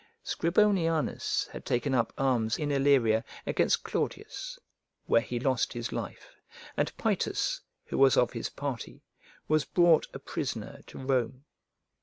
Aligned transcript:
Scribonianus 0.23 1.47
had 1.51 1.63
taken 1.63 1.93
up 1.93 2.11
arms 2.17 2.57
in 2.57 2.71
Illyria 2.71 3.23
against 3.45 3.83
Clatidius, 3.83 4.57
where 5.05 5.21
he 5.21 5.39
lost 5.39 5.73
his 5.73 5.91
life, 5.91 6.31
and 6.75 6.91
Paetus, 6.97 7.61
who 7.85 7.99
was 7.99 8.17
of 8.17 8.31
his 8.33 8.49
party, 8.49 9.03
was 9.47 9.63
brought 9.63 10.07
a 10.11 10.17
prisoner 10.17 10.81
to 10.87 10.97
Rome. 10.97 11.45